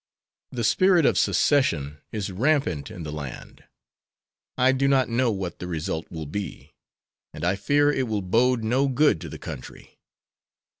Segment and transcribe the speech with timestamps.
[0.51, 3.65] The spirit of secession is rampant in the land.
[4.57, 6.73] I do not know what the result will be,
[7.35, 9.99] and I fear it will bode no good to the country.